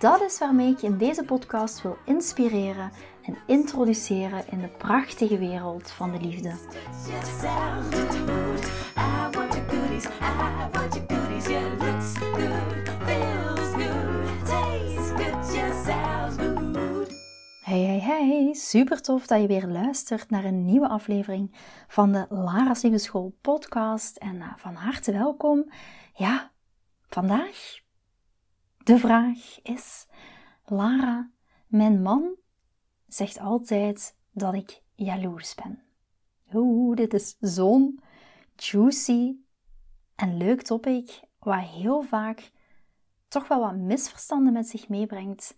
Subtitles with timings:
[0.00, 2.90] Dat is waarmee ik je in deze podcast wil inspireren
[3.22, 6.54] en introduceren in de prachtige wereld van de liefde.
[17.62, 18.54] Hey, hey, hey!
[18.54, 21.54] Super tof dat je weer luistert naar een nieuwe aflevering
[21.88, 24.16] van de Lara's Liefdeschool podcast.
[24.16, 25.72] En eh, van harte welkom.
[26.14, 26.50] Ja,
[27.08, 27.80] vandaag
[28.84, 30.06] de vraag is:
[30.64, 31.30] Lara,
[31.66, 32.36] mijn man
[33.06, 35.82] zegt altijd dat ik jaloers ben.
[36.52, 38.00] Oeh, dit is zo'n
[38.56, 39.36] juicy
[40.14, 42.50] en leuk topic, wat heel vaak
[43.28, 45.54] toch wel wat misverstanden met zich meebrengt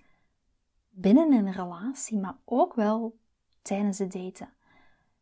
[0.91, 3.19] binnen een relatie, maar ook wel
[3.63, 4.53] tijdens het daten.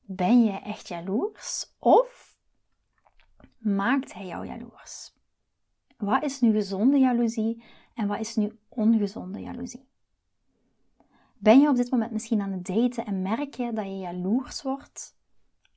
[0.00, 2.38] Ben jij echt jaloers of
[3.58, 5.12] maakt hij jou jaloers?
[5.96, 7.64] Wat is nu gezonde jaloezie
[8.00, 9.88] en wat is nu ongezonde jaloezie?
[11.38, 14.62] Ben je op dit moment misschien aan het daten en merk je dat je jaloers
[14.62, 15.14] wordt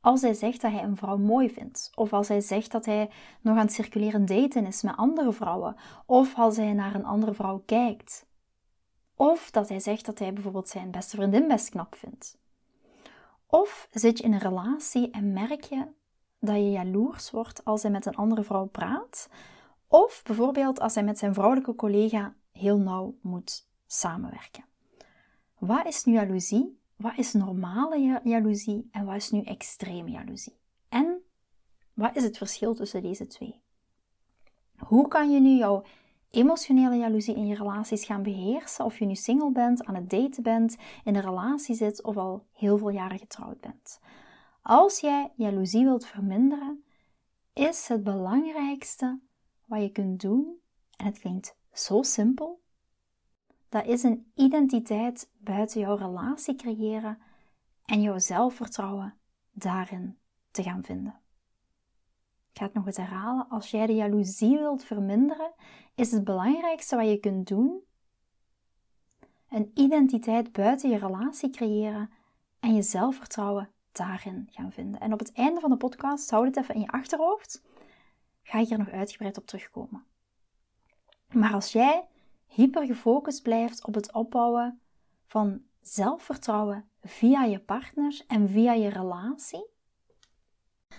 [0.02, 3.10] als hij zegt dat hij een vrouw mooi vindt, of als hij zegt dat hij
[3.42, 7.34] nog aan het circuleren daten is met andere vrouwen, of als hij naar een andere
[7.34, 8.26] vrouw kijkt,
[9.16, 12.38] of dat hij zegt dat hij bijvoorbeeld zijn beste vriendin best knap vindt.
[13.48, 15.88] Of zit je in een relatie en merk je
[16.40, 19.30] dat je jaloers wordt als hij met een andere vrouw praat,
[19.94, 24.66] of bijvoorbeeld als hij met zijn vrouwelijke collega heel nauw moet samenwerken.
[25.58, 26.80] Wat is nu jaloezie?
[26.96, 30.58] Wat is normale jaloezie en wat is nu extreme jaloezie?
[30.90, 31.22] En
[31.94, 33.62] wat is het verschil tussen deze twee?
[34.78, 35.84] Hoe kan je nu jouw
[36.30, 40.44] emotionele jaloezie in je relaties gaan beheersen, of je nu single bent, aan het daten
[40.44, 44.00] bent, in een relatie zit of al heel veel jaren getrouwd bent?
[44.62, 46.84] Als jij jaloezie wilt verminderen,
[47.54, 49.20] is het belangrijkste
[49.74, 50.60] wat je kunt doen,
[50.98, 52.62] en het klinkt zo simpel,
[53.70, 57.18] dat is een identiteit buiten jouw relatie creëren
[57.86, 59.18] en jouw zelfvertrouwen
[59.52, 60.18] daarin
[60.52, 61.20] te gaan vinden.
[62.52, 63.50] Ik ga het nog eens herhalen.
[63.50, 65.52] Als jij de jaloezie wilt verminderen,
[65.96, 67.82] is het belangrijkste wat je kunt doen
[69.50, 72.10] een identiteit buiten je relatie creëren
[72.60, 75.00] en je zelfvertrouwen daarin gaan vinden.
[75.00, 77.64] En op het einde van de podcast, houd het even in je achterhoofd,
[78.44, 80.06] ga ik hier nog uitgebreid op terugkomen.
[81.28, 82.08] Maar als jij
[82.46, 84.82] hyper gefocust blijft op het opbouwen
[85.26, 89.66] van zelfvertrouwen via je partner en via je relatie,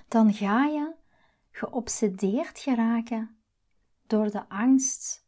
[0.08, 0.94] dan ga je
[1.50, 3.36] geobsedeerd geraken
[4.06, 5.26] door de angst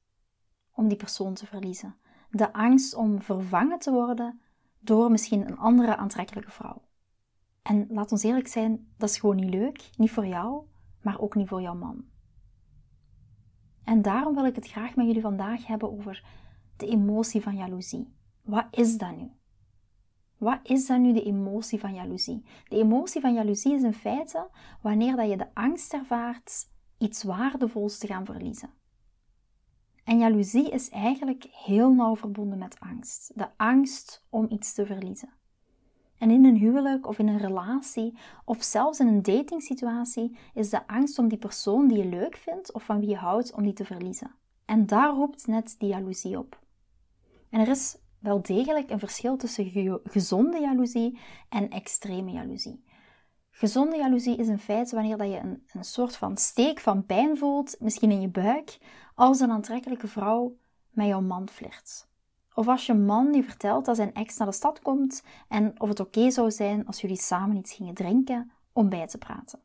[0.72, 1.96] om die persoon te verliezen.
[2.30, 4.40] De angst om vervangen te worden
[4.78, 6.82] door misschien een andere aantrekkelijke vrouw.
[7.62, 9.90] En laat ons eerlijk zijn, dat is gewoon niet leuk.
[9.96, 10.64] Niet voor jou,
[11.06, 12.04] maar ook niet voor jouw man.
[13.84, 16.24] En daarom wil ik het graag met jullie vandaag hebben over
[16.76, 18.14] de emotie van jaloezie.
[18.42, 19.30] Wat is dat nu?
[20.38, 22.44] Wat is dan nu de emotie van jaloezie?
[22.68, 24.48] De emotie van jaloezie is in feite
[24.82, 26.68] wanneer dat je de angst ervaart
[26.98, 28.70] iets waardevols te gaan verliezen.
[30.04, 33.32] En jaloezie is eigenlijk heel nauw verbonden met angst.
[33.34, 35.35] De angst om iets te verliezen.
[36.18, 40.86] En in een huwelijk of in een relatie of zelfs in een datingsituatie is de
[40.86, 43.72] angst om die persoon die je leuk vindt of van wie je houdt, om die
[43.72, 44.34] te verliezen.
[44.64, 46.58] En daar roept net die jaloezie op.
[47.50, 51.18] En er is wel degelijk een verschil tussen gezonde jaloezie
[51.48, 52.84] en extreme jaloezie.
[53.50, 57.36] Gezonde jaloezie is in feite wanneer dat je een, een soort van steek van pijn
[57.36, 58.78] voelt, misschien in je buik,
[59.14, 60.56] als een aantrekkelijke vrouw
[60.90, 62.08] met jouw man flirt.
[62.58, 65.88] Of als je man je vertelt dat zijn ex naar de stad komt en of
[65.88, 69.60] het oké zou zijn als jullie samen iets gingen drinken om bij te praten.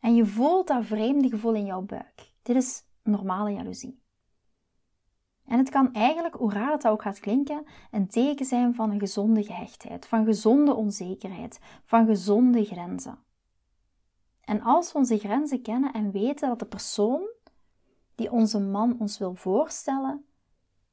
[0.00, 2.32] En je voelt dat vreemde gevoel in jouw buik.
[2.42, 4.02] Dit is normale jaloezie.
[5.44, 9.00] En het kan eigenlijk, hoe raar het ook gaat klinken, een teken zijn van een
[9.00, 13.18] gezonde gehechtheid, van gezonde onzekerheid, van gezonde grenzen.
[14.40, 17.28] En als we onze grenzen kennen en weten dat de persoon
[18.14, 20.24] die onze man ons wil voorstellen,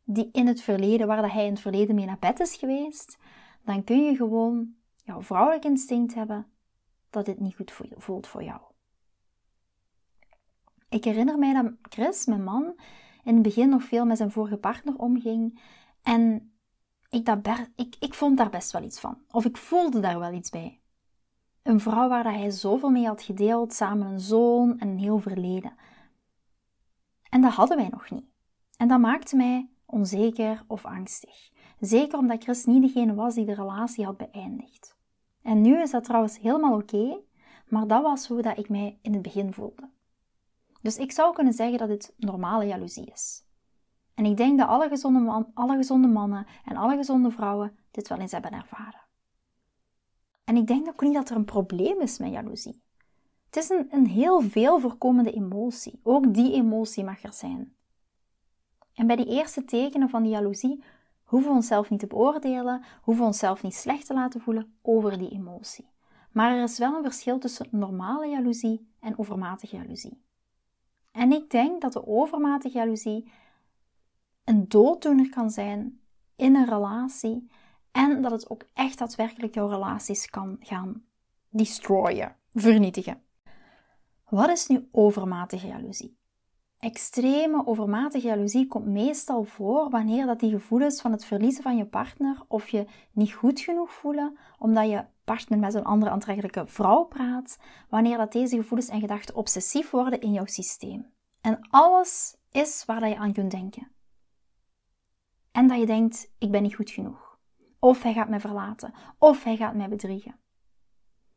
[0.03, 3.17] die in het verleden, waar dat hij in het verleden mee naar bed is geweest,
[3.63, 6.47] dan kun je gewoon jouw vrouwelijk instinct hebben
[7.09, 8.61] dat dit niet goed voelt voor jou.
[10.89, 12.73] Ik herinner mij dat Chris, mijn man,
[13.23, 15.61] in het begin nog veel met zijn vorige partner omging.
[16.01, 16.53] En
[17.09, 19.17] ik, dat ik, ik vond daar best wel iets van.
[19.31, 20.81] Of ik voelde daar wel iets bij.
[21.61, 25.75] Een vrouw waar hij zoveel mee had gedeeld, samen een zoon en een heel verleden.
[27.29, 28.25] En dat hadden wij nog niet.
[28.77, 31.51] En dat maakte mij onzeker of angstig.
[31.80, 34.98] Zeker omdat Chris niet degene was die de relatie had beëindigd.
[35.42, 37.19] En nu is dat trouwens helemaal oké,
[37.68, 39.90] maar dat was hoe dat ik mij in het begin voelde.
[40.81, 43.45] Dus ik zou kunnen zeggen dat dit normale jaloezie is.
[44.13, 48.07] En ik denk dat alle gezonde, man, alle gezonde mannen en alle gezonde vrouwen dit
[48.07, 49.01] wel eens hebben ervaren.
[50.44, 52.81] En ik denk ook niet dat er een probleem is met jaloezie.
[53.45, 56.00] Het is een, een heel veel voorkomende emotie.
[56.04, 57.75] Ook die emotie mag er zijn.
[58.94, 60.84] En bij die eerste tekenen van die jaloezie
[61.24, 65.18] hoeven we onszelf niet te beoordelen, hoeven we onszelf niet slecht te laten voelen over
[65.18, 65.92] die emotie.
[66.31, 70.22] Maar er is wel een verschil tussen normale jaloezie en overmatige jaloezie.
[71.12, 73.31] En ik denk dat de overmatige jaloezie
[74.44, 76.00] een dooddoener kan zijn
[76.36, 77.50] in een relatie
[77.92, 81.06] en dat het ook echt daadwerkelijk jouw relaties kan gaan
[81.50, 83.24] destroyen, vernietigen.
[84.30, 86.18] Wat is nu overmatige jaloezie?
[86.83, 91.85] Extreme overmatige jaloezie komt meestal voor wanneer dat die gevoelens van het verliezen van je
[91.85, 97.03] partner of je niet goed genoeg voelen omdat je partner met een andere aantrekkelijke vrouw
[97.03, 97.57] praat,
[97.89, 101.12] wanneer dat deze gevoelens en gedachten obsessief worden in jouw systeem.
[101.41, 103.91] En alles is waar dat je aan kunt denken.
[105.51, 107.38] En dat je denkt, ik ben niet goed genoeg.
[107.80, 108.94] Of hij gaat mij verlaten.
[109.18, 110.39] Of hij gaat mij bedriegen.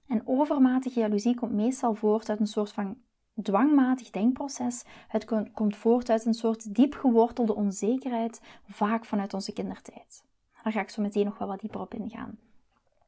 [0.06, 3.04] En overmatige jaloezie komt meestal voort uit een soort van
[3.42, 4.84] dwangmatig denkproces.
[5.08, 10.24] Het komt voort uit een soort diep gewortelde onzekerheid, vaak vanuit onze kindertijd.
[10.62, 12.38] Daar ga ik zo meteen nog wel wat dieper op ingaan.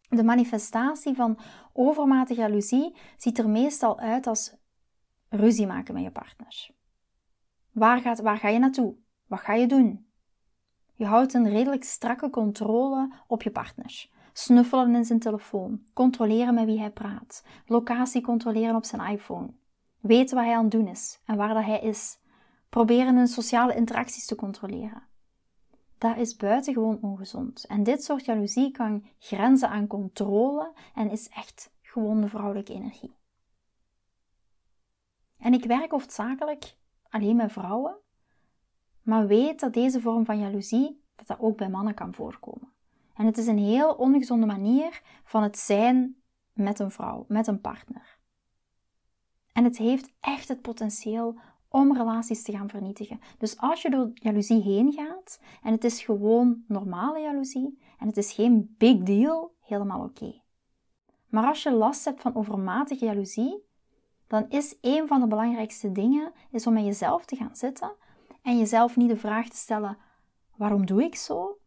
[0.08, 1.38] De manifestatie van
[1.72, 4.54] overmatige jaloezie ziet er meestal uit als
[5.28, 6.70] ruzie maken met je partner.
[7.72, 8.94] Waar, gaat, waar ga je naartoe?
[9.26, 10.06] Wat ga je doen?
[10.94, 14.08] Je houdt een redelijk strakke controle op je partner.
[14.32, 19.50] Snuffelen in zijn telefoon, controleren met wie hij praat, locatie controleren op zijn iPhone,
[20.00, 22.18] weten wat hij aan het doen is en waar dat hij is,
[22.68, 25.06] proberen hun sociale interacties te controleren.
[25.98, 27.66] Dat is buitengewoon ongezond.
[27.66, 33.16] En dit soort jaloezie kan grenzen aan controle en is echt gewoon de vrouwelijke energie.
[35.38, 36.76] En ik werk hoofdzakelijk
[37.08, 37.96] alleen met vrouwen,
[39.02, 42.72] maar weet dat deze vorm van jaloezie dat dat ook bij mannen kan voorkomen.
[43.14, 46.16] En het is een heel ongezonde manier van het zijn
[46.52, 48.17] met een vrouw, met een partner.
[49.58, 51.38] En het heeft echt het potentieel
[51.68, 53.20] om relaties te gaan vernietigen.
[53.38, 58.16] Dus als je door jaloezie heen gaat en het is gewoon normale jaloezie en het
[58.16, 60.40] is geen big deal, helemaal oké.
[61.28, 63.64] Maar als je last hebt van overmatige jaloezie,
[64.26, 67.92] dan is een van de belangrijkste dingen is om met jezelf te gaan zitten
[68.42, 69.98] en jezelf niet de vraag te stellen:
[70.56, 71.58] waarom doe ik zo?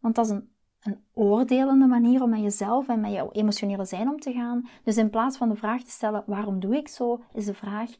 [0.00, 0.50] Want dat is een,
[0.86, 4.68] een oordelende manier om met jezelf en met jouw emotionele zijn om te gaan.
[4.82, 7.90] Dus in plaats van de vraag te stellen: waarom doe ik zo, is de vraag: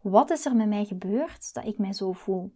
[0.00, 2.52] wat is er met mij gebeurd dat ik mij zo voel?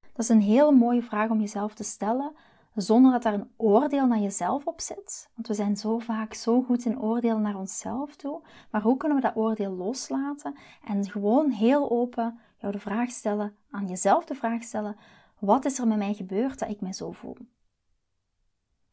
[0.00, 2.32] Dat is een heel mooie vraag om jezelf te stellen,
[2.74, 5.30] zonder dat daar een oordeel naar jezelf op zit.
[5.34, 8.42] Want we zijn zo vaak zo goed in oordeel naar onszelf toe.
[8.70, 10.54] Maar hoe kunnen we dat oordeel loslaten
[10.84, 14.96] en gewoon heel open jou de vraag stellen, aan jezelf de vraag stellen:
[15.38, 17.36] wat is er met mij gebeurd dat ik mij zo voel?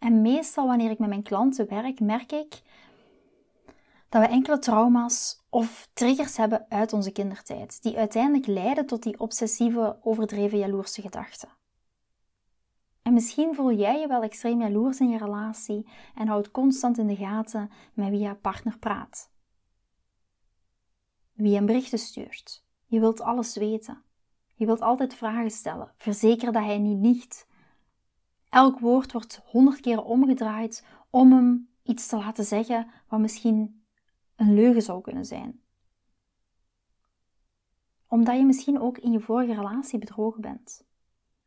[0.01, 2.61] En meestal wanneer ik met mijn klanten werk, merk ik
[4.09, 9.19] dat we enkele trauma's of triggers hebben uit onze kindertijd, die uiteindelijk leiden tot die
[9.19, 11.49] obsessieve, overdreven jaloerse gedachten.
[13.01, 17.07] En misschien voel jij je wel extreem jaloers in je relatie en houdt constant in
[17.07, 19.31] de gaten met wie je partner praat.
[21.33, 22.65] Wie een berichten stuurt.
[22.85, 24.03] Je wilt alles weten.
[24.55, 25.93] Je wilt altijd vragen stellen.
[25.97, 27.49] Verzeker dat hij niet liegt.
[28.51, 33.83] Elk woord wordt honderd keer omgedraaid om hem iets te laten zeggen wat misschien
[34.35, 35.61] een leugen zou kunnen zijn.
[38.07, 40.85] Omdat je misschien ook in je vorige relatie bedrogen bent.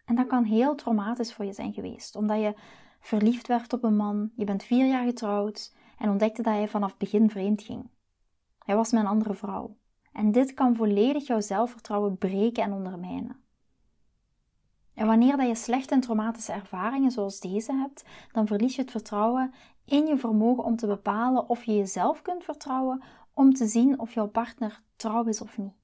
[0.05, 2.55] En dat kan heel traumatisch voor je zijn geweest, omdat je
[3.01, 6.97] verliefd werd op een man, je bent vier jaar getrouwd en ontdekte dat hij vanaf
[6.97, 7.91] begin vreemd ging.
[8.59, 9.77] Hij was met een andere vrouw.
[10.13, 13.44] En dit kan volledig jouw zelfvertrouwen breken en ondermijnen.
[14.95, 18.91] En wanneer dat je slechte en traumatische ervaringen zoals deze hebt, dan verlies je het
[18.91, 19.53] vertrouwen
[19.85, 23.03] in je vermogen om te bepalen of je jezelf kunt vertrouwen
[23.35, 25.75] om te zien of jouw partner trouw is of niet.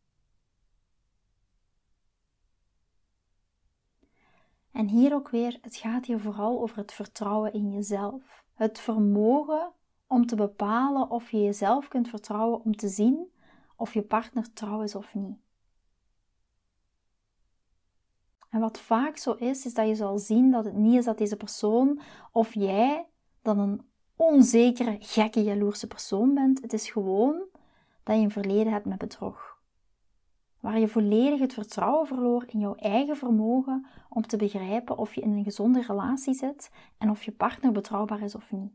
[4.72, 8.44] En hier ook weer, het gaat hier vooral over het vertrouwen in jezelf.
[8.54, 9.72] Het vermogen
[10.06, 13.32] om te bepalen of je jezelf kunt vertrouwen om te zien
[13.76, 15.38] of je partner trouw is of niet.
[18.50, 21.18] En wat vaak zo is, is dat je zal zien dat het niet is dat
[21.18, 22.00] deze persoon
[22.32, 23.06] of jij
[23.42, 23.82] dan een
[24.16, 26.60] onzekere, gekke, jaloerse persoon bent.
[26.62, 27.42] Het is gewoon
[28.02, 29.58] dat je een verleden hebt met bedrog.
[30.60, 35.20] Waar je volledig het vertrouwen verloor in jouw eigen vermogen om te begrijpen of je
[35.20, 38.72] in een gezonde relatie zit en of je partner betrouwbaar is of niet.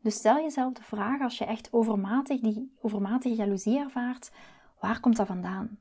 [0.00, 4.32] Dus stel jezelf de vraag als je echt overmatig die overmatige jaloezie ervaart,
[4.80, 5.78] waar komt dat vandaan?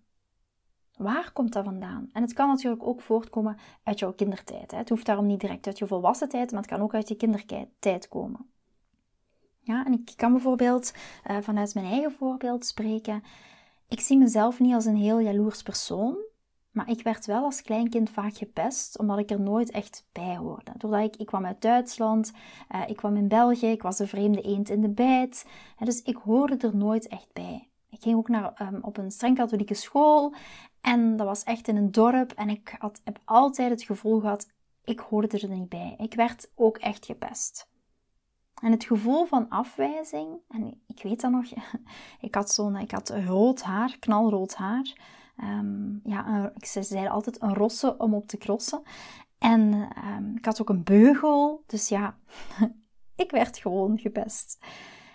[0.98, 2.10] Waar komt dat vandaan?
[2.14, 4.72] En het kan natuurlijk ook voortkomen uit jouw kindertijd.
[4.72, 4.78] Hè?
[4.78, 7.16] Het hoeft daarom niet direct uit je volwassen tijd, maar het kan ook uit je
[7.16, 8.50] kindertijd komen.
[9.60, 10.94] Ja, en ik kan bijvoorbeeld
[11.32, 13.24] uh, vanuit mijn eigen voorbeeld spreken.
[13.88, 16.18] Ik zie mezelf niet als een heel jaloers persoon,
[16.72, 20.72] maar ik werd wel als kleinkind vaak gepest, omdat ik er nooit echt bij hoorde.
[20.78, 22.32] Doordat ik, ik kwam uit Duitsland,
[22.75, 25.46] uh, ik kwam in België, ik was de vreemde eend in de bijt.
[25.80, 27.70] dus ik hoorde er nooit echt bij.
[27.90, 30.34] Ik ging ook naar, um, op een streng katholieke school
[30.86, 32.32] en dat was echt in een dorp.
[32.32, 34.51] En ik had, heb altijd het gevoel gehad,
[34.84, 35.96] ik hoorde er niet bij.
[35.98, 37.70] Ik werd ook echt gepest.
[38.62, 41.46] En het gevoel van afwijzing, en ik weet dat nog,
[42.27, 44.94] ik had zo'n, ik had rood haar, knalrood haar.
[45.44, 48.82] Um, ja, ze zeiden altijd een rosse om op te crossen.
[49.38, 52.18] En um, ik had ook een beugel, dus ja,
[53.24, 54.65] ik werd gewoon gepest.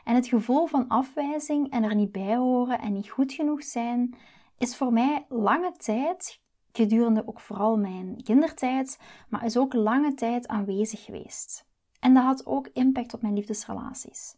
[0.05, 4.15] En het gevoel van afwijzing en er niet bij horen en niet goed genoeg zijn,
[4.61, 6.41] is voor mij lange tijd,
[6.73, 8.99] gedurende ook vooral mijn kindertijd,
[9.29, 11.67] maar is ook lange tijd aanwezig geweest.
[12.01, 14.37] En dat had ook impact op mijn liefdesrelaties.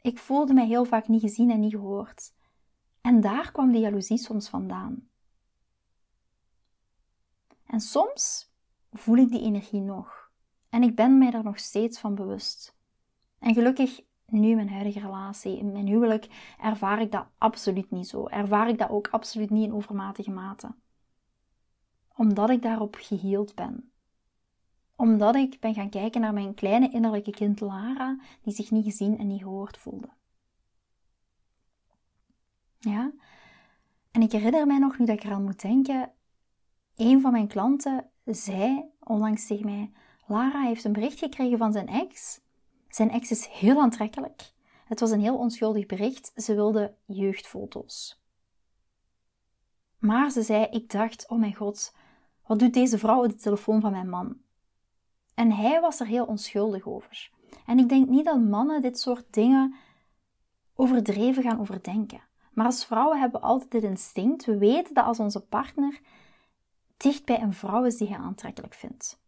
[0.00, 2.34] Ik voelde mij heel vaak niet gezien en niet gehoord.
[3.00, 5.08] En daar kwam de jaloezie soms vandaan.
[7.66, 8.52] En soms
[8.92, 10.30] voel ik die energie nog.
[10.68, 12.76] En ik ben mij daar nog steeds van bewust.
[13.38, 18.26] En gelukkig nu mijn huidige relatie, in mijn huwelijk, ervaar ik dat absoluut niet zo.
[18.26, 20.74] Ervaar ik dat ook absoluut niet in overmatige mate.
[22.16, 23.90] Omdat ik daarop geheeld ben.
[24.96, 29.18] Omdat ik ben gaan kijken naar mijn kleine innerlijke kind Lara, die zich niet gezien
[29.18, 30.08] en niet gehoord voelde.
[32.78, 33.12] Ja?
[34.10, 36.12] En ik herinner mij nog, nu dat ik eraan moet denken,
[36.96, 39.90] een van mijn klanten zei onlangs tegen mij:
[40.26, 42.40] Lara heeft een bericht gekregen van zijn ex
[42.96, 44.52] zijn ex is heel aantrekkelijk.
[44.84, 46.32] Het was een heel onschuldig bericht.
[46.34, 48.22] Ze wilde jeugdfoto's.
[49.98, 51.94] Maar ze zei: Ik dacht, oh mijn god,
[52.46, 54.36] wat doet deze vrouw op de telefoon van mijn man?
[55.34, 57.30] En hij was er heel onschuldig over.
[57.66, 59.74] En ik denk niet dat mannen dit soort dingen
[60.74, 62.22] overdreven gaan overdenken.
[62.52, 64.44] Maar als vrouwen hebben we altijd dit instinct.
[64.44, 66.00] We weten dat als onze partner
[66.96, 69.24] dicht bij een vrouw is die hij aantrekkelijk vindt.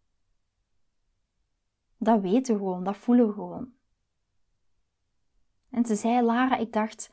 [1.99, 3.73] Dat weten we gewoon, dat voelen we gewoon.
[5.71, 7.11] En ze zei, Lara, ik dacht,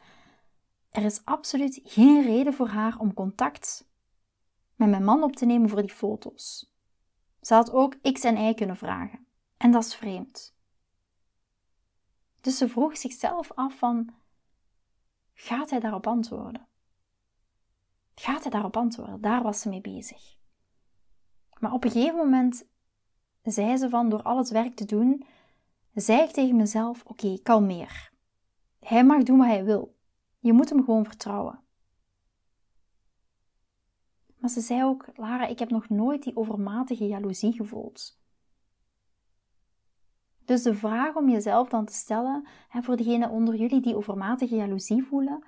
[0.89, 3.89] er is absoluut geen reden voor haar om contact
[4.75, 6.74] met mijn man op te nemen voor die foto's.
[7.42, 9.27] Ze had ook X en Y kunnen vragen.
[9.58, 10.56] En dat is vreemd.
[12.42, 14.13] Dus ze vroeg zichzelf af van,
[15.34, 16.68] gaat hij daarop antwoorden?
[18.15, 19.22] Gaat hij daarop antwoorden?
[19.22, 20.38] Daar was ze mee bezig.
[21.60, 22.68] Maar op een gegeven moment
[23.52, 25.25] zei ze van door al het werk te doen,
[25.94, 28.12] zei ik tegen mezelf: Oké, kalmeer.
[28.80, 29.96] Hij mag doen wat hij wil.
[30.40, 31.60] Je moet hem gewoon vertrouwen.
[34.38, 38.20] Maar ze zei ook: Lara, ik heb nog nooit die overmatige jaloezie gevoeld.
[40.46, 44.56] Dus de vraag om jezelf dan te stellen, en voor degenen onder jullie die overmatige
[44.56, 45.44] jaloezie voelen,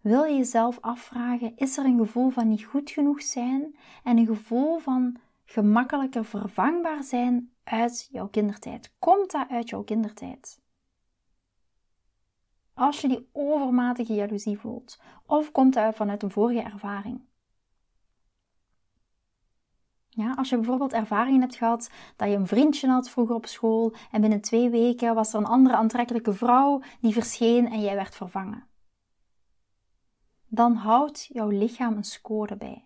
[0.00, 4.26] wil je jezelf afvragen: is er een gevoel van niet goed genoeg zijn en een
[4.26, 8.94] gevoel van gemakkelijker vervangbaar zijn uit jouw kindertijd?
[8.98, 10.60] Komt dat uit jouw kindertijd?
[12.74, 17.24] Als je die overmatige jaloezie voelt, of komt dat vanuit een vorige ervaring?
[20.08, 23.94] Ja, als je bijvoorbeeld ervaringen hebt gehad dat je een vriendje had vroeger op school
[24.10, 28.14] en binnen twee weken was er een andere aantrekkelijke vrouw die verscheen en jij werd
[28.14, 28.66] vervangen.
[30.46, 32.85] Dan houdt jouw lichaam een score bij.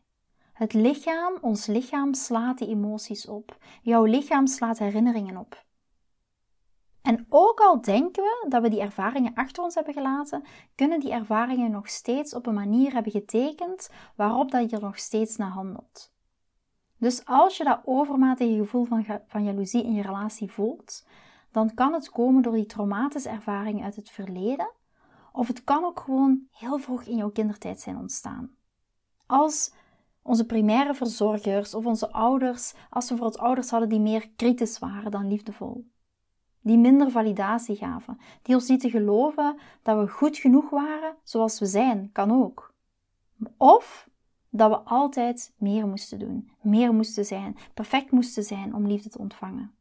[0.61, 3.57] Het lichaam, ons lichaam slaat die emoties op.
[3.83, 5.65] Jouw lichaam slaat herinneringen op.
[7.03, 11.13] En ook al denken we dat we die ervaringen achter ons hebben gelaten, kunnen die
[11.13, 15.51] ervaringen nog steeds op een manier hebben getekend waarop dat je er nog steeds naar
[15.51, 16.13] handelt.
[16.97, 21.07] Dus als je dat overmatige gevoel van, van jaloezie in je relatie voelt,
[21.51, 24.71] dan kan het komen door die traumatische ervaringen uit het verleden,
[25.33, 28.55] of het kan ook gewoon heel vroeg in jouw kindertijd zijn ontstaan.
[29.27, 29.73] Als
[30.31, 35.11] onze primaire verzorgers of onze ouders, als we bijvoorbeeld ouders hadden die meer kritisch waren
[35.11, 35.87] dan liefdevol.
[36.61, 41.67] Die minder validatie gaven, die ons lieten geloven dat we goed genoeg waren zoals we
[41.67, 42.75] zijn, kan ook.
[43.57, 44.09] Of
[44.51, 49.19] dat we altijd meer moesten doen, meer moesten zijn, perfect moesten zijn om liefde te
[49.19, 49.75] ontvangen.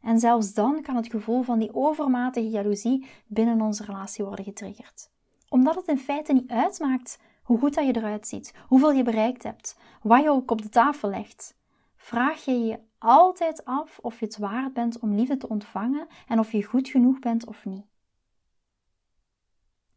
[0.00, 5.10] En zelfs dan kan het gevoel van die overmatige jaloezie binnen onze relatie worden getriggerd.
[5.48, 9.42] Omdat het in feite niet uitmaakt hoe goed dat je eruit ziet, hoeveel je bereikt
[9.42, 11.56] hebt, wat je ook op de tafel legt.
[11.96, 16.38] Vraag je je altijd af of je het waard bent om liefde te ontvangen en
[16.38, 17.86] of je goed genoeg bent of niet.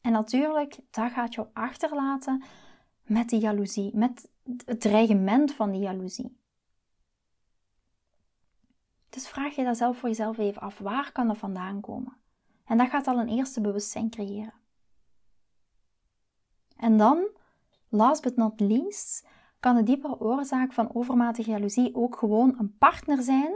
[0.02, 2.44] En natuurlijk, dat gaat jou achterlaten
[3.04, 4.30] met die jaloezie, met
[4.66, 6.38] het dreigement van die jaloezie.
[9.10, 10.78] Dus vraag je dat zelf voor jezelf even af.
[10.78, 12.18] Waar kan dat vandaan komen?
[12.66, 14.54] En dat gaat al een eerste bewustzijn creëren.
[16.78, 17.28] En dan,
[17.90, 19.28] last but not least,
[19.60, 23.52] kan de diepere oorzaak van overmatige jaloezie ook gewoon een partner zijn.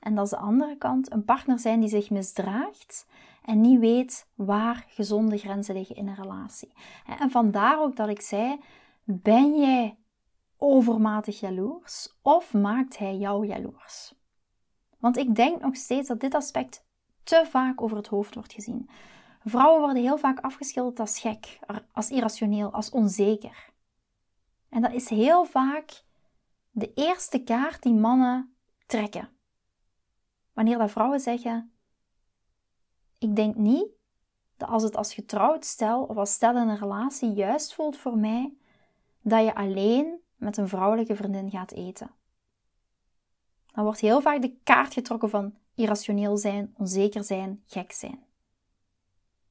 [0.00, 3.06] En dat is de andere kant, een partner zijn die zich misdraagt
[3.42, 6.72] en niet weet waar gezonde grenzen liggen in een relatie.
[7.18, 8.60] En vandaar ook dat ik zei:
[9.04, 9.98] ben jij
[10.56, 14.14] overmatig jaloers of maakt hij jou jaloers?
[14.98, 16.86] Want ik denk nog steeds dat dit aspect
[17.22, 18.88] te vaak over het hoofd wordt gezien.
[19.44, 21.58] Vrouwen worden heel vaak afgeschilderd als gek,
[21.92, 23.72] als irrationeel, als onzeker.
[24.74, 26.02] En dat is heel vaak
[26.70, 28.54] de eerste kaart die mannen
[28.86, 29.28] trekken.
[30.52, 31.72] Wanneer dat vrouwen zeggen:
[33.18, 33.86] Ik denk niet
[34.56, 38.18] dat als het als getrouwd stel of als stel in een relatie juist voelt voor
[38.18, 38.56] mij,
[39.20, 42.10] dat je alleen met een vrouwelijke vriendin gaat eten.
[43.66, 48.24] Dan wordt heel vaak de kaart getrokken van irrationeel zijn, onzeker zijn, gek zijn.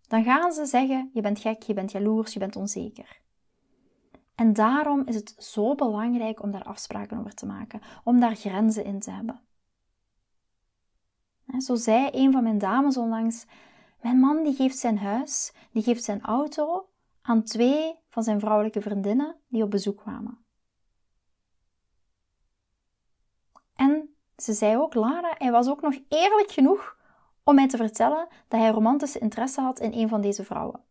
[0.08, 3.22] Dan gaan ze zeggen: je bent gek, je bent jaloers, je bent onzeker.
[4.36, 8.86] En daarom is het zo belangrijk om daar afspraken over te maken, om daar grenzen
[8.86, 9.42] in te hebben.
[11.58, 13.46] Zo zei een van mijn dames onlangs:
[14.02, 16.90] Mijn man die geeft zijn huis, die geeft zijn auto
[17.22, 20.46] aan twee van zijn vrouwelijke vriendinnen die op bezoek kwamen.
[23.75, 26.98] En ze zei ook, Lara, hij was ook nog eerlijk genoeg
[27.44, 30.84] om mij te vertellen dat hij romantische interesse had in een van deze vrouwen.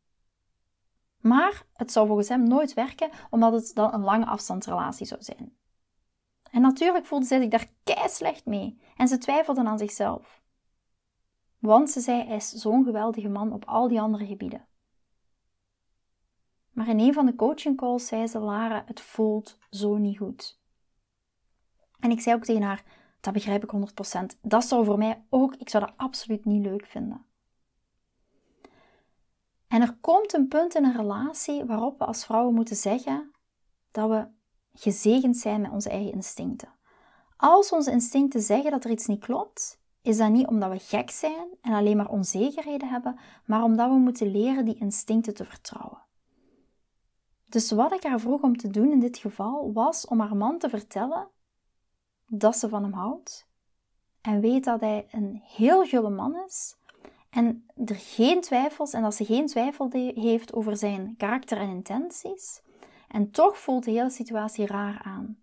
[1.22, 5.56] Maar het zou volgens hem nooit werken, omdat het dan een lange afstandsrelatie zou zijn.
[6.50, 10.42] En natuurlijk voelde zij zich daar kei slecht mee en ze twijfelde aan zichzelf.
[11.58, 14.66] Want ze zei, hij is zo'n geweldige man op al die andere gebieden.
[16.70, 20.60] Maar in een van de coaching calls zei ze, Lara, het voelt zo niet goed.
[22.00, 22.84] En ik zei ook tegen haar,
[23.20, 23.72] dat begrijp ik
[24.36, 24.40] 100%.
[24.40, 27.24] Dat zou voor mij ook, ik zou dat absoluut niet leuk vinden.
[29.72, 33.30] En er komt een punt in een relatie waarop we als vrouwen moeten zeggen
[33.90, 34.26] dat we
[34.72, 36.72] gezegend zijn met onze eigen instincten.
[37.36, 41.10] Als onze instincten zeggen dat er iets niet klopt, is dat niet omdat we gek
[41.10, 46.02] zijn en alleen maar onzekerheden hebben, maar omdat we moeten leren die instincten te vertrouwen.
[47.44, 50.58] Dus wat ik haar vroeg om te doen in dit geval was om haar man
[50.58, 51.28] te vertellen
[52.26, 53.48] dat ze van hem houdt
[54.20, 56.76] en weet dat hij een heel gulle man is
[57.32, 62.62] en er geen twijfels en dat ze geen twijfel heeft over zijn karakter en intenties.
[63.08, 65.38] En toch voelt de hele situatie raar aan.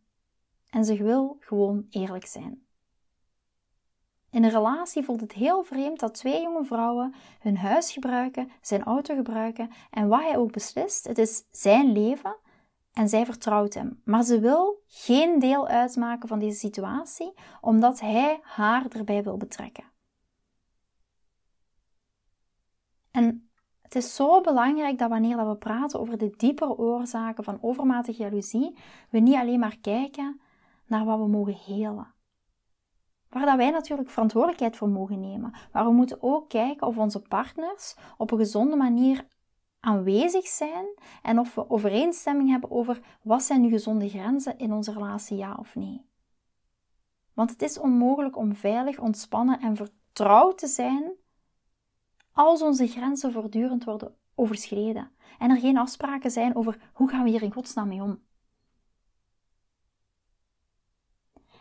[0.70, 2.64] En ze wil gewoon eerlijk zijn.
[4.32, 8.84] In een relatie voelt het heel vreemd dat twee jonge vrouwen hun huis gebruiken, zijn
[8.84, 12.36] auto gebruiken en wat hij ook beslist, het is zijn leven
[12.94, 14.02] en zij vertrouwt hem.
[14.06, 19.89] Maar ze wil geen deel uitmaken van deze situatie, omdat hij haar erbij wil betrekken.
[23.12, 23.50] En
[23.82, 28.78] het is zo belangrijk dat wanneer we praten over de diepere oorzaken van overmatige jaloezie,
[29.10, 30.42] we niet alleen maar kijken
[30.86, 32.14] naar wat we mogen helen.
[33.30, 35.54] Waar dat wij natuurlijk verantwoordelijkheid voor mogen nemen.
[35.72, 39.28] Maar we moeten ook kijken of onze partners op een gezonde manier
[39.80, 40.86] aanwezig zijn
[41.22, 45.56] en of we overeenstemming hebben over wat zijn nu gezonde grenzen in onze relatie, ja
[45.60, 46.08] of nee.
[47.34, 51.12] Want het is onmogelijk om veilig, ontspannen en vertrouwd te zijn
[52.40, 57.30] als onze grenzen voortdurend worden overschreden en er geen afspraken zijn over hoe gaan we
[57.30, 58.20] hier in godsnaam mee om.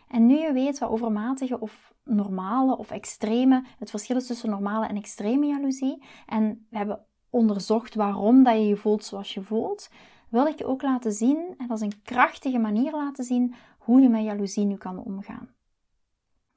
[0.07, 4.87] En nu je weet wat overmatige of normale of extreme, het verschil is tussen normale
[4.87, 9.89] en extreme jaloezie, en we hebben onderzocht waarom dat je je voelt zoals je voelt,
[10.29, 14.01] wil ik je ook laten zien, en dat is een krachtige manier laten zien, hoe
[14.01, 15.49] je met jaloezie nu kan omgaan.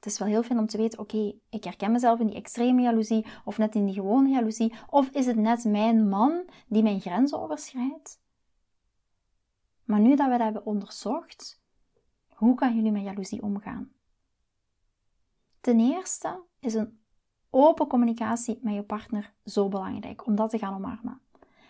[0.03, 2.81] Het is wel heel fijn om te weten, oké, ik herken mezelf in die extreme
[2.81, 4.73] jaloezie of net in die gewone jaloezie.
[4.89, 8.21] Of is het net mijn man die mijn grenzen overschrijdt?
[9.83, 11.61] Maar nu dat we dat hebben onderzocht,
[12.29, 13.91] hoe kan jullie met jaloezie omgaan?
[15.61, 16.99] Ten eerste is een
[17.49, 21.21] open communicatie met je partner zo belangrijk om dat te gaan omarmen.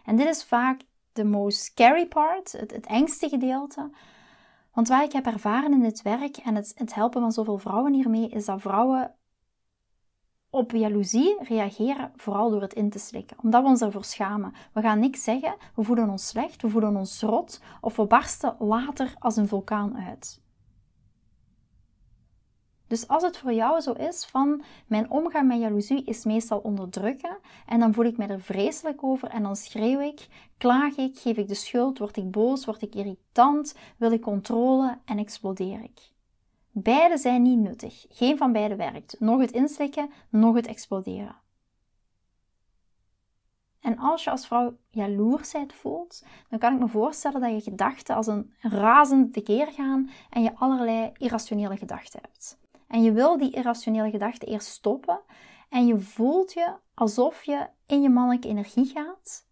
[0.03, 3.91] En dit is vaak de most scary part, het, het engste gedeelte.
[4.73, 7.93] Want wat ik heb ervaren in dit werk en het, het helpen van zoveel vrouwen
[7.93, 9.15] hiermee, is dat vrouwen
[10.49, 14.53] op jaloezie reageren vooral door het in te slikken, omdat we ons ervoor schamen.
[14.73, 18.55] We gaan niks zeggen, we voelen ons slecht, we voelen ons rot of we barsten
[18.59, 20.41] later als een vulkaan uit.
[22.93, 27.37] Dus als het voor jou zo is van mijn omgang met jaloezie is meestal onderdrukken
[27.65, 30.27] en dan voel ik me er vreselijk over en dan schreeuw ik,
[30.57, 34.97] klaag ik, geef ik de schuld, word ik boos, word ik irritant, wil ik controle
[35.05, 35.99] en explodeer ik.
[36.71, 38.05] Beide zijn niet nuttig.
[38.09, 39.15] Geen van beide werkt.
[39.19, 41.35] Nog het inslikken, nog het exploderen.
[43.79, 48.15] En als je als vrouw jaloersheid voelt, dan kan ik me voorstellen dat je gedachten
[48.15, 52.61] als een razend tekeer gaan en je allerlei irrationele gedachten hebt.
[52.93, 55.19] En je wil die irrationele gedachten eerst stoppen
[55.69, 59.47] en je voelt je alsof je in je mannelijke energie gaat.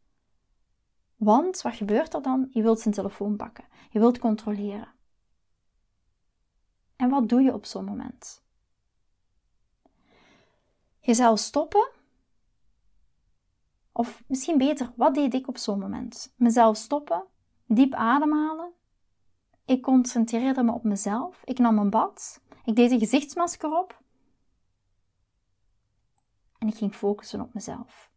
[1.16, 2.48] Want wat gebeurt er dan?
[2.52, 3.66] Je wilt zijn telefoon pakken.
[3.90, 4.88] Je wilt controleren.
[6.96, 8.44] En wat doe je op zo'n moment?
[11.00, 11.90] Jezelf stoppen?
[13.92, 16.34] Of misschien beter, wat deed ik op zo'n moment?
[16.36, 17.24] Mezelf stoppen,
[17.66, 18.72] diep ademhalen.
[19.66, 21.42] Ik concentreerde me op mezelf.
[21.44, 22.42] Ik nam een bad.
[22.72, 24.02] Ik deed een gezichtsmasker op.
[26.58, 28.12] En ik ging focussen op mezelf.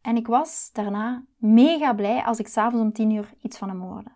[0.00, 3.80] En ik was daarna mega blij als ik s'avonds om tien uur iets van hem
[3.80, 4.10] hoorde.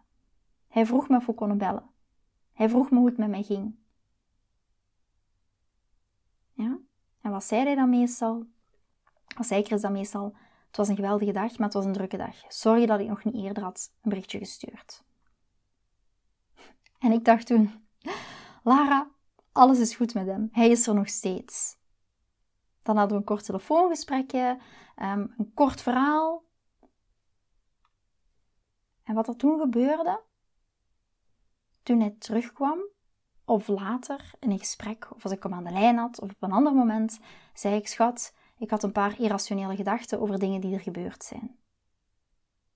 [0.68, 1.90] Hij vroeg me of we konden bellen.
[2.52, 3.78] Hij vroeg me hoe het met mij ging.
[6.52, 6.78] Ja?
[7.20, 8.46] En wat zei hij dan meestal?
[9.36, 12.16] Als zei is dan meestal, het was een geweldige dag, maar het was een drukke
[12.16, 12.36] dag.
[12.48, 15.04] Sorry dat ik nog niet eerder had een berichtje gestuurd.
[16.98, 17.86] En ik dacht toen,
[18.62, 19.11] Lara,
[19.52, 20.48] alles is goed met hem.
[20.52, 21.76] Hij is er nog steeds.
[22.82, 24.60] Dan hadden we een kort telefoongesprekje,
[24.96, 26.44] ehm, een kort verhaal.
[29.02, 30.22] En wat er toen gebeurde,
[31.82, 32.78] toen hij terugkwam,
[33.44, 36.42] of later in een gesprek, of als ik hem aan de lijn had, of op
[36.42, 37.20] een ander moment,
[37.54, 41.58] zei ik: Schat, ik had een paar irrationele gedachten over dingen die er gebeurd zijn.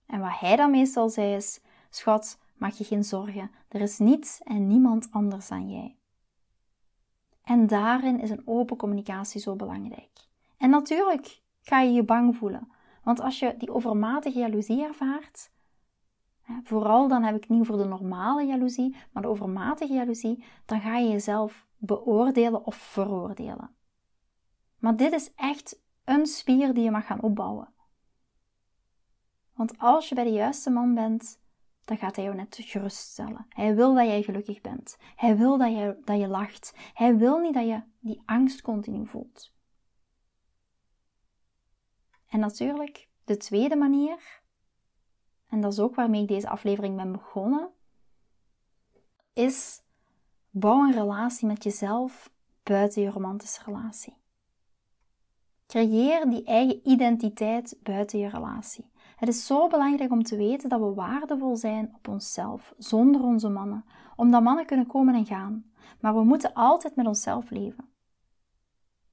[0.07, 1.61] En wat hij dan meestal zei is:
[1.91, 5.97] Schat, maak je geen zorgen, er is niets en niemand anders dan jij.
[7.47, 10.11] En daarin is een open communicatie zo belangrijk.
[10.57, 12.69] En natuurlijk ga je je bang voelen,
[13.03, 15.51] want als je die overmatige jaloezie ervaart,
[16.63, 20.97] Vooral dan heb ik niet over de normale jaloezie, maar de overmatige jaloezie, dan ga
[20.97, 23.71] je jezelf beoordelen of veroordelen.
[24.79, 27.69] Maar dit is echt een spier die je mag gaan opbouwen.
[29.55, 31.41] Want als je bij de juiste man bent,
[31.87, 33.47] dan gaat hij jou net geruststellen.
[33.49, 34.97] Hij wil dat jij gelukkig bent.
[35.17, 36.73] Hij wil dat je, dat je lacht.
[36.95, 39.55] Hij wil niet dat je die angst continu voelt.
[42.29, 44.45] En natuurlijk, de tweede manier
[45.49, 47.71] en dat is ook waarmee ik deze aflevering ben begonnen,
[49.33, 49.83] is
[50.51, 52.31] bouw een relatie met jezelf
[52.63, 54.17] buiten je romantische relatie.
[55.67, 58.91] Creëer die eigen identiteit buiten je relatie.
[59.17, 63.49] Het is zo belangrijk om te weten dat we waardevol zijn op onszelf, zonder onze
[63.49, 63.85] mannen.
[64.17, 65.65] Omdat mannen kunnen komen en gaan.
[66.01, 67.89] Maar we moeten altijd met onszelf leven.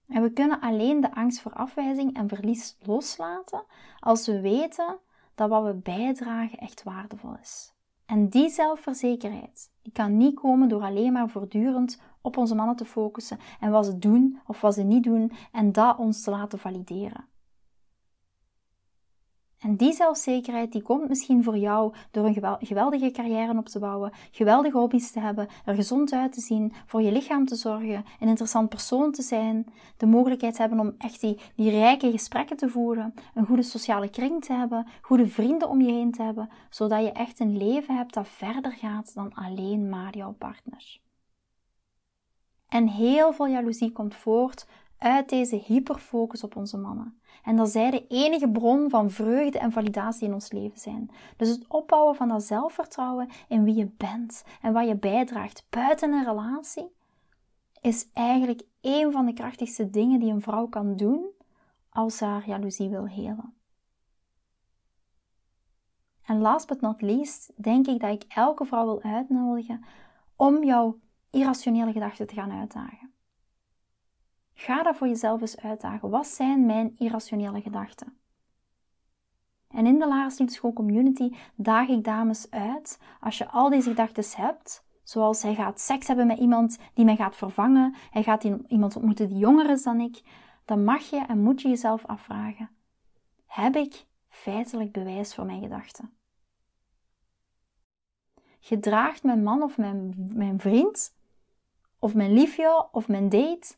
[0.08, 3.64] En we kunnen alleen de angst voor afwijzing en verlies loslaten
[4.00, 5.00] als we weten
[5.36, 7.74] dat wat we bijdragen echt waardevol is.
[8.06, 12.86] En die zelfverzekerheid, die kan niet komen door alleen maar voortdurend op onze mannen te
[12.86, 16.60] focussen en wat ze doen of wat ze niet doen en dat ons te laten
[16.60, 17.28] valideren.
[19.64, 24.12] En die zelfzekerheid die komt misschien voor jou door een geweldige carrière op te bouwen,
[24.32, 28.28] geweldige hobby's te hebben, er gezond uit te zien, voor je lichaam te zorgen, een
[28.28, 29.66] interessant persoon te zijn,
[29.98, 34.44] de mogelijkheid te hebben om echt die, rijke gesprekken te voeren, een goede sociale kring
[34.46, 38.14] te hebben, goede vrienden om je heen te hebben, zodat je echt een leven hebt
[38.14, 41.02] dat verder gaat dan alleen maar jouw partner.
[42.68, 44.68] En heel veel jaloezie komt voort
[45.04, 47.20] uit deze hyperfocus op onze mannen.
[47.44, 51.12] En dat zij de enige bron van vreugde en validatie in ons leven zijn.
[51.38, 56.14] Dus het opbouwen van dat zelfvertrouwen in wie je bent en wat je bijdraagt buiten
[56.14, 56.92] een relatie,
[57.82, 61.26] is eigenlijk een van de krachtigste dingen die een vrouw kan doen
[61.90, 63.54] als ze haar jaloezie wil helen.
[66.26, 69.84] En last but not least denk ik dat ik elke vrouw wil uitnodigen
[70.36, 73.13] om jouw irrationele gedachten te gaan uitdagen.
[74.54, 76.10] Ga dat voor jezelf eens uitdagen.
[76.10, 78.18] Wat zijn mijn irrationele gedachten?
[79.68, 84.44] En in de Lars School Community daag ik dames uit, als je al deze gedachten
[84.44, 88.96] hebt, zoals hij gaat seks hebben met iemand die mij gaat vervangen, hij gaat iemand
[88.96, 90.22] ontmoeten die jonger is dan ik,
[90.66, 92.70] dan mag je en moet je jezelf afvragen:
[93.46, 96.14] heb ik feitelijk bewijs voor mijn gedachten?
[98.64, 101.16] gedraagt mijn man of mijn, mijn vriend
[102.00, 103.76] of mijn liefje of mijn date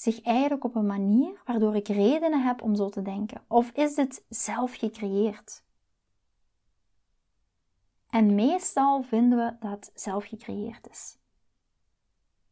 [0.00, 3.44] zich eigenlijk op een manier waardoor ik redenen heb om zo te denken?
[3.48, 5.64] Of is het zelf gecreëerd?
[8.10, 11.18] En meestal vinden we dat het zelf gecreëerd is.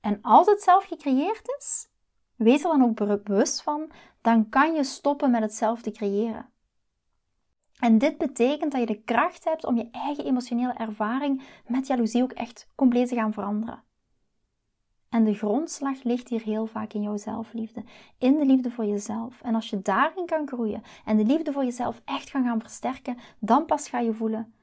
[0.00, 1.88] En als het zelf gecreëerd is,
[2.36, 6.50] wees er dan ook bewust van, dan kan je stoppen met het zelf te creëren.
[7.78, 12.22] En dit betekent dat je de kracht hebt om je eigen emotionele ervaring met jaloezie
[12.22, 13.85] ook echt compleet te gaan veranderen.
[15.16, 17.84] En de grondslag ligt hier heel vaak in jouw zelfliefde,
[18.18, 19.40] in de liefde voor jezelf.
[19.42, 23.18] En als je daarin kan groeien en de liefde voor jezelf echt kan gaan versterken,
[23.38, 24.54] dan pas ga je voelen: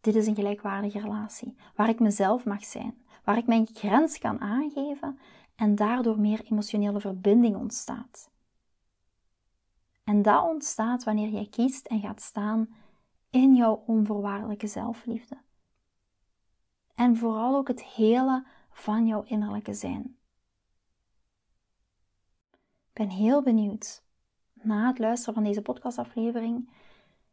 [0.00, 4.40] dit is een gelijkwaardige relatie, waar ik mezelf mag zijn, waar ik mijn grens kan
[4.40, 5.18] aangeven
[5.56, 8.30] en daardoor meer emotionele verbinding ontstaat.
[10.04, 12.74] En dat ontstaat wanneer jij kiest en gaat staan
[13.30, 15.36] in jouw onvoorwaardelijke zelfliefde.
[16.94, 20.16] En vooral ook het hele van jouw innerlijke zijn.
[22.88, 24.02] Ik ben heel benieuwd.
[24.52, 26.70] Na het luisteren van deze podcastaflevering,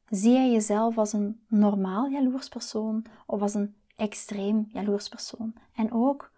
[0.10, 5.54] zie jij jezelf als een normaal jaloers persoon of als een extreem jaloers persoon?
[5.74, 6.32] En ook,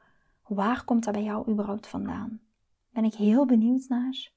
[0.47, 2.41] waar komt dat bij jou überhaupt vandaan?
[2.89, 4.31] Ben ik heel benieuwd naar.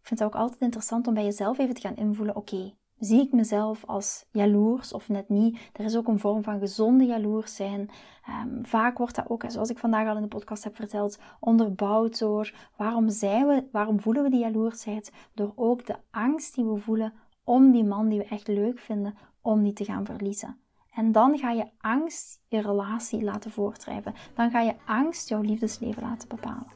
[0.00, 3.20] Ik vind het ook altijd interessant om bij jezelf even te gaan invoelen: oké, zie
[3.20, 5.70] ik mezelf als jaloers of net niet?
[5.72, 7.90] Er is ook een vorm van gezonde jaloers zijn.
[8.26, 12.18] Ehm, vaak wordt dat ook, zoals ik vandaag al in de podcast heb verteld, onderbouwd
[12.18, 15.12] door waarom, zijn we, waarom voelen we die jaloersheid?
[15.34, 17.12] Door ook de angst die we voelen
[17.44, 20.58] om die man die we echt leuk vinden, om die te gaan verliezen.
[20.94, 24.14] En dan ga je angst je relatie laten voortdrijven.
[24.34, 26.72] Dan ga je angst jouw liefdesleven laten bepalen.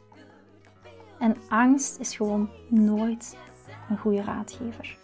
[1.18, 3.36] En angst is gewoon nooit
[3.88, 4.99] een goede raadgever.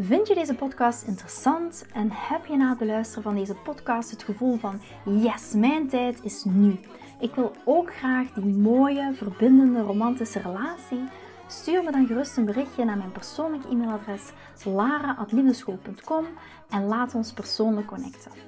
[0.00, 4.22] Vind je deze podcast interessant en heb je na het beluisteren van deze podcast het
[4.22, 6.80] gevoel van yes, mijn tijd is nu.
[7.20, 11.04] Ik wil ook graag die mooie, verbindende, romantische relatie.
[11.46, 14.22] Stuur me dan gerust een berichtje naar mijn persoonlijke e-mailadres
[14.64, 16.24] lara.liefdeschool.com
[16.70, 18.47] en laat ons persoonlijk connecten.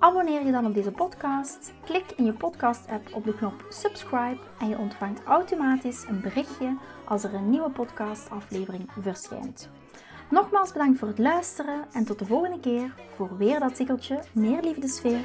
[0.00, 4.68] Abonneer je dan op deze podcast, klik in je podcast-app op de knop subscribe en
[4.68, 9.68] je ontvangt automatisch een berichtje als er een nieuwe podcastaflevering verschijnt.
[10.30, 14.62] Nogmaals bedankt voor het luisteren en tot de volgende keer voor weer dat tikkeltje meer
[14.62, 15.24] liefdesfeer.